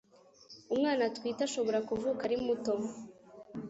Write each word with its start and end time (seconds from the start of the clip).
umwana 0.73 1.01
atwite 1.09 1.41
ashobora 1.47 1.85
kuvuka 1.89 2.21
ari 2.27 2.37
muto 2.45 2.73